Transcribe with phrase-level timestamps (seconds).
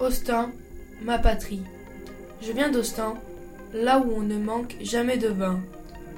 [0.00, 0.50] Austin,
[1.02, 1.62] ma patrie.
[2.40, 3.16] Je viens d'Austin,
[3.74, 5.60] là où on ne manque jamais de vin.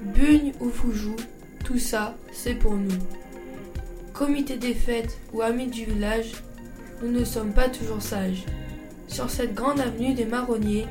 [0.00, 1.14] Bugne ou Foujou,
[1.62, 2.98] tout ça, c'est pour nous.
[4.14, 6.32] Comité des fêtes ou amis du village,
[7.02, 8.46] nous ne sommes pas toujours sages.
[9.08, 10.86] Sur cette grande avenue des marronniers,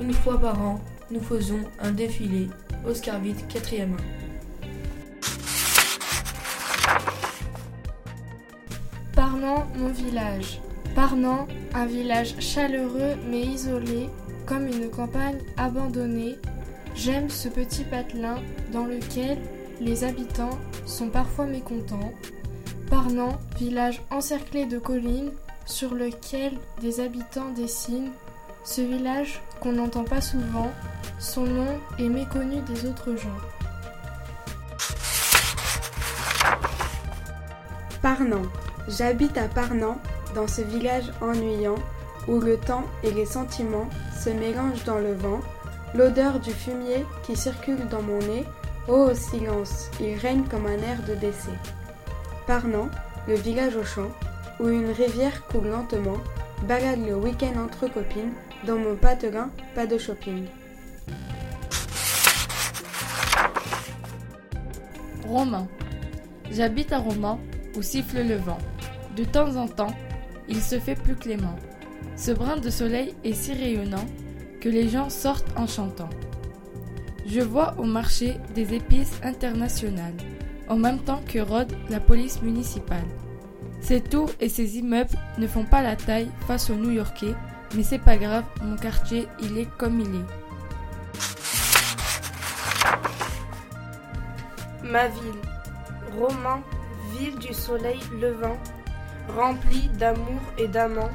[0.00, 0.80] une fois par an,
[1.10, 2.48] nous faisons un défilé.
[2.86, 3.96] Oscar Witt, quatrième 1.
[9.14, 10.58] Parlant mon village.
[10.94, 14.08] Parlant, un village chaleureux mais isolé,
[14.46, 16.36] comme une campagne abandonnée.
[16.94, 18.36] J'aime ce petit patelin
[18.72, 19.38] dans lequel
[19.80, 22.12] les habitants sont parfois mécontents.
[22.90, 25.30] Parlant, village encerclé de collines
[25.64, 28.10] sur lequel des habitants dessinent.
[28.64, 30.70] Ce village qu'on n'entend pas souvent,
[31.18, 33.28] son nom est méconnu des autres gens.
[38.02, 38.42] Parnant.
[38.88, 39.98] J'habite à Parnant,
[40.34, 41.76] dans ce village ennuyant,
[42.28, 45.40] où le temps et les sentiments se mélangent dans le vent,
[45.94, 48.44] l'odeur du fumier qui circule dans mon nez,
[48.88, 51.50] oh silence, il règne comme un air de décès.
[52.46, 52.88] Parnant,
[53.28, 54.10] le village au champ,
[54.58, 56.18] où une rivière coule lentement,
[56.68, 58.32] balade le week-end entre copines,
[58.66, 60.46] dans mon patelin, pas de shopping.
[65.26, 65.68] Romain.
[66.50, 67.38] J'habite à Romain,
[67.76, 68.58] où siffle le vent.
[69.16, 69.94] De temps en temps,
[70.50, 71.56] il se fait plus clément.
[72.16, 74.04] Ce brin de soleil est si rayonnant
[74.60, 76.10] que les gens sortent en chantant.
[77.24, 80.16] Je vois au marché des épices internationales,
[80.68, 83.06] en même temps que rôde la police municipale.
[83.80, 87.34] Ces tours et ces immeubles ne font pas la taille face aux New-Yorkais,
[87.74, 90.26] mais c'est pas grave, mon quartier, il est comme il est.
[94.84, 95.40] Ma ville,
[96.18, 96.60] Romain,
[97.16, 98.58] ville du soleil levant,
[99.28, 101.10] remplie d'amour et d'amants,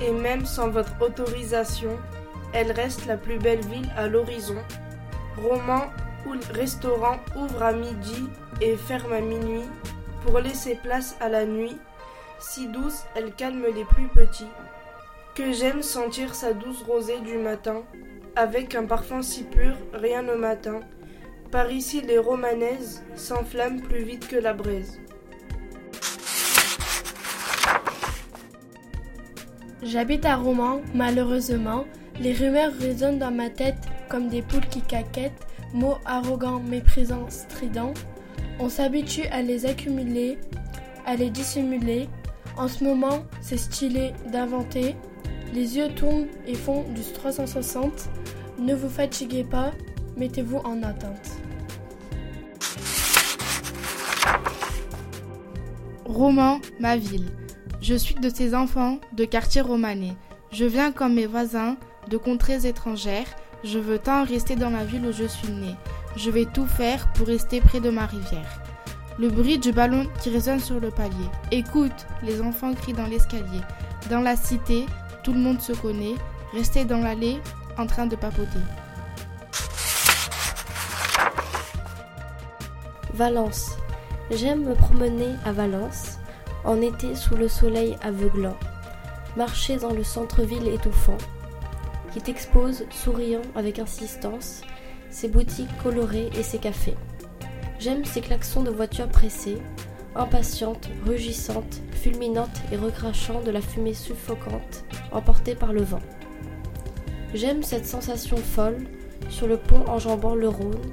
[0.00, 1.98] et même sans votre autorisation,
[2.52, 4.56] elle reste la plus belle ville à l'horizon.
[5.42, 5.86] Roman
[6.26, 8.28] le restaurant ouvre à midi
[8.60, 9.68] et ferme à minuit
[10.24, 11.76] pour laisser place à la nuit.
[12.38, 14.48] Si douce, elle calme les plus petits.
[15.34, 17.82] Que j'aime sentir sa douce rosée du matin,
[18.36, 20.80] avec un parfum si pur, rien au matin.
[21.50, 25.00] Par ici, les romanaises s'enflamment plus vite que la braise.
[29.82, 31.86] J'habite à Romans, malheureusement,
[32.20, 33.78] les rumeurs résonnent dans ma tête
[34.10, 37.94] comme des poules qui caquettent, mots arrogants, méprisants, stridents.
[38.58, 40.38] On s'habitue à les accumuler,
[41.06, 42.08] à les dissimuler.
[42.58, 44.96] En ce moment, c'est stylé d'inventer.
[45.54, 48.10] Les yeux tombent et font du 360.
[48.58, 49.72] Ne vous fatiguez pas,
[50.18, 51.38] mettez-vous en attente.
[56.04, 57.30] Roman, ma ville.
[57.90, 60.14] Je suis de ces enfants de quartier romanais.
[60.52, 61.76] Je viens comme mes voisins
[62.08, 63.26] de contrées étrangères.
[63.64, 65.74] Je veux tant rester dans la ville où je suis né.
[66.14, 68.62] Je vais tout faire pour rester près de ma rivière.
[69.18, 71.16] Le bruit du ballon qui résonne sur le palier.
[71.50, 73.60] Écoute, les enfants crient dans l'escalier.
[74.08, 74.86] Dans la cité,
[75.24, 76.14] tout le monde se connaît.
[76.52, 77.40] Rester dans l'allée
[77.76, 78.60] en train de papoter.
[83.14, 83.72] Valence.
[84.30, 86.19] J'aime me promener à Valence,
[86.64, 88.56] en été sous le soleil aveuglant,
[89.36, 91.18] marcher dans le centre-ville étouffant,
[92.12, 94.62] qui t'expose, souriant avec insistance,
[95.10, 96.96] ses boutiques colorées et ses cafés.
[97.78, 99.58] J'aime ces klaxons de voitures pressées,
[100.14, 106.02] impatientes, rugissantes, fulminantes et recrachant de la fumée suffocante, emportée par le vent.
[107.32, 108.86] J'aime cette sensation folle,
[109.28, 110.92] sur le pont enjambant le Rhône,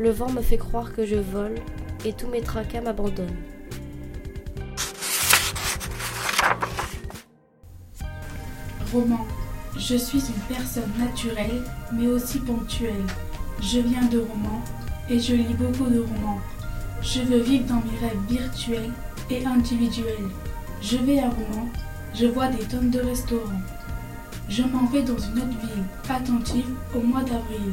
[0.00, 1.54] le vent me fait croire que je vole,
[2.04, 3.47] et tous mes tracas m'abandonnent.
[8.92, 9.26] Roman.
[9.76, 11.62] Je suis une personne naturelle,
[11.92, 13.04] mais aussi ponctuelle.
[13.60, 14.62] Je viens de romans
[15.08, 16.40] et je lis beaucoup de romans.
[17.02, 18.92] Je veux vivre dans mes rêves virtuels
[19.30, 20.28] et individuels.
[20.80, 21.68] Je vais à Roman,
[22.14, 23.62] je vois des tonnes de restaurants.
[24.48, 27.72] Je m'en vais dans une autre ville, attentive au mois d'avril.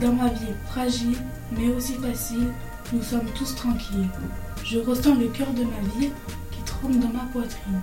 [0.00, 1.16] Dans ma vie fragile,
[1.52, 2.52] mais aussi facile,
[2.92, 4.08] nous sommes tous tranquilles.
[4.64, 6.12] Je ressens le cœur de ma ville
[6.50, 7.80] qui tremble dans ma poitrine.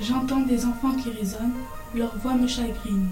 [0.00, 1.54] J'entends des enfants qui résonnent,
[1.94, 3.08] leur voix me chagrine.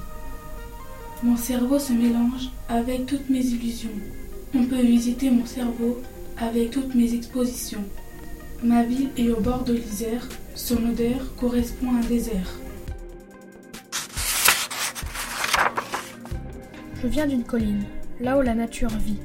[1.22, 3.90] Mon cerveau se mélange avec toutes mes illusions.
[4.54, 6.02] On peut visiter mon cerveau
[6.36, 7.84] avec toutes mes expositions.
[8.62, 12.58] Ma ville est au bord de l'Isère, son odeur correspond à un désert.
[17.02, 17.84] Je viens d'une colline,
[18.20, 19.18] là où la nature vit.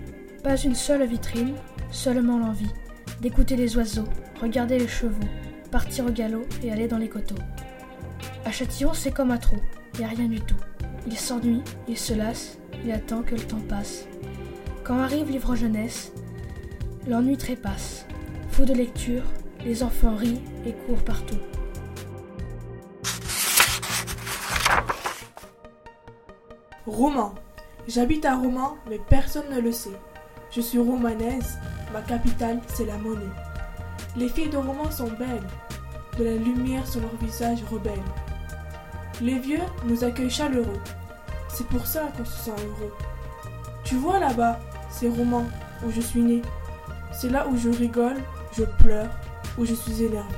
[0.43, 1.53] Pas une seule vitrine,
[1.91, 2.71] seulement l'envie
[3.21, 4.07] d'écouter les oiseaux,
[4.41, 5.27] regarder les chevaux,
[5.71, 7.35] partir au galop et aller dans les coteaux.
[8.47, 9.57] À Châtillon, c'est comme à trop.
[9.95, 10.55] Il a rien du tout.
[11.05, 14.05] Il s'ennuie, il se lasse, il attend que le temps passe.
[14.85, 16.13] Quand arrive livre jeunesse,
[17.05, 18.05] l'ennui trépasse.
[18.51, 19.23] Fou de lecture,
[19.65, 21.35] les enfants rient et courent partout.
[26.85, 27.35] Roman.
[27.89, 29.99] J'habite à Romans, mais personne ne le sait.
[30.51, 31.59] Je suis romanaise,
[31.91, 33.25] ma capitale, c'est la monnaie.
[34.15, 35.49] Les filles de Romans sont belles,
[36.17, 37.99] de la lumière sur leur visage rebelle.
[39.19, 40.79] Les vieux nous accueillent chaleureux,
[41.49, 42.93] c'est pour ça qu'on se sent heureux.
[43.83, 44.59] Tu vois là-bas,
[44.91, 45.47] c'est Romans,
[45.83, 46.41] où je suis né.
[47.11, 48.17] C'est là où je rigole,
[48.55, 49.09] je pleure,
[49.57, 50.35] où je suis énervé.